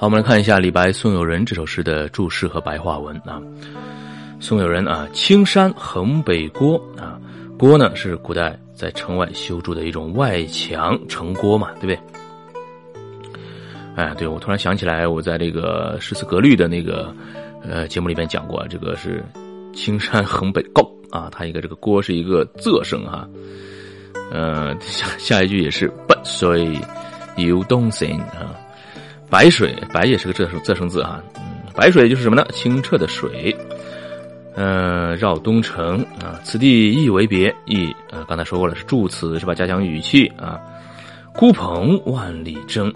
[0.00, 3.42] 好，我们来看一下李白《送友人》这首诗的注释和白话文啊。
[4.38, 7.18] 送友人啊，青山横北郭啊，
[7.58, 11.98] 郭呢是古代在城外修筑的一种外墙城郭嘛，对不对？
[13.96, 17.12] 哎，对我突然想起来，我在这个诗词格律的那个
[17.68, 19.20] 呃节目里面讲过，这个是
[19.74, 23.28] 青山横北高啊，它一个这个郭是一个仄声哈。
[24.30, 26.78] 呃，下下一句也是白水
[27.34, 28.54] 游东行啊。
[29.30, 31.22] 白水，白也是个仄声仄声字啊。
[31.36, 31.42] 嗯，
[31.74, 32.46] 白水就是什么呢？
[32.52, 33.56] 清澈的水。
[34.54, 38.24] 嗯，绕东城啊，此地意为别意啊。
[38.26, 39.54] 刚才说过了，是助词是吧？
[39.54, 40.60] 加强语气啊。
[41.34, 42.92] 孤蓬万里征。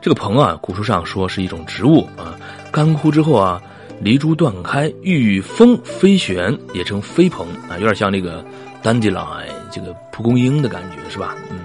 [0.00, 2.34] 这个蓬啊，古书上说是一种植物啊，
[2.72, 3.60] 干枯之后啊，
[4.00, 8.42] 离株断开，遇风飞旋，也称飞蓬啊，有点像那个
[8.82, 11.36] dandelion 这个蒲公英的感觉是吧？
[11.50, 11.58] 嗯，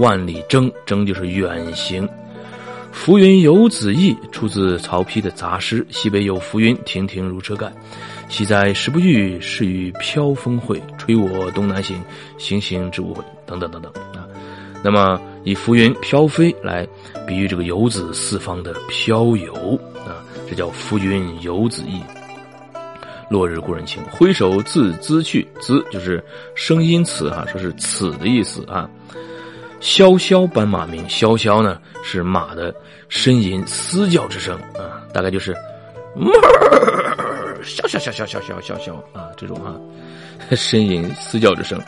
[0.00, 2.08] 万里征，征就是远行。
[2.98, 5.86] 浮云游子意，出自曹丕的杂诗。
[5.88, 7.72] 西北有浮云，亭亭如车盖。
[8.28, 10.82] 喜在时不遇，是与飘风会。
[10.98, 12.02] 吹我东南行，
[12.38, 13.22] 行行之无悔。
[13.46, 14.26] 等等等等啊。
[14.82, 16.86] 那么以浮云飘飞来
[17.26, 20.18] 比喻这个游子四方的飘游啊，
[20.50, 22.02] 这叫浮云游子意。
[23.30, 25.46] 落日故人情，挥手自兹去。
[25.60, 26.22] 兹就是
[26.56, 28.90] 声音词啊，说是此的意思啊。
[29.80, 32.74] 萧萧斑马鸣，萧萧呢是马的
[33.08, 35.54] 呻吟嘶叫之声啊，大概就是，
[37.62, 39.74] 萧萧萧萧萧萧萧萧啊这种啊
[40.50, 41.80] 呻吟嘶叫之声。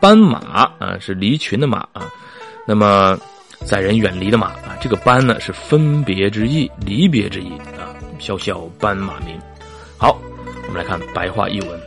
[0.00, 2.06] 斑马啊是离群的马啊，
[2.66, 3.18] 那么
[3.64, 7.92] 载人远离的马啊，这个斑呢是分别之意，离别之意啊。
[8.18, 9.38] 萧萧斑马鸣。
[9.98, 10.18] 好，
[10.66, 11.80] 我们来看白话译文。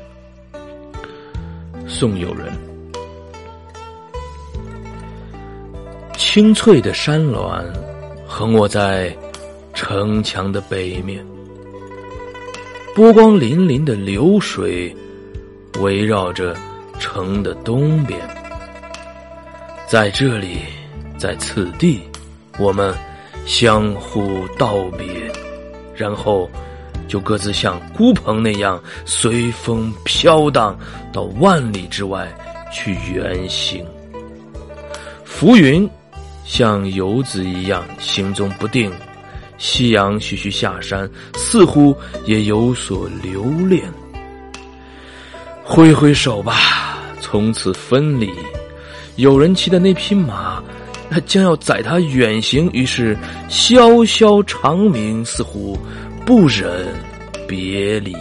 [1.88, 2.77] 送友人。
[6.38, 7.66] 青翠的山峦
[8.28, 9.12] 横卧在
[9.74, 11.26] 城墙的北面，
[12.94, 14.96] 波光粼粼的流水
[15.80, 16.56] 围绕着
[17.00, 18.20] 城的东边。
[19.88, 20.60] 在这里，
[21.18, 22.02] 在此地，
[22.60, 22.94] 我们
[23.48, 25.08] 相互道别，
[25.96, 26.48] 然后
[27.08, 30.78] 就各自像孤蓬那样随风飘荡
[31.12, 32.32] 到万里之外
[32.72, 33.84] 去远行。
[35.26, 35.90] 浮云。
[36.48, 38.90] 像游子一样行踪不定，
[39.58, 43.84] 夕阳徐徐下山，似乎也有所留恋。
[45.62, 48.32] 挥挥手吧，从此分离。
[49.18, 50.64] 有人骑的那匹马，
[51.10, 53.18] 那将要载他远行，于是
[53.50, 55.78] 萧萧长鸣，似乎
[56.26, 56.88] 不忍
[57.46, 58.16] 别离。